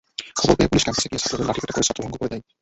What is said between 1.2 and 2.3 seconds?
ছাত্রদের লাঠিপেটা করে ছত্রভঙ্গ